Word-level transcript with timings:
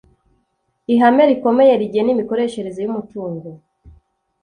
ihame 0.93 1.23
rikomeye 1.29 1.73
rigena 1.81 2.09
imikoreshereze 2.15 2.79
y’umutungo 2.81 3.47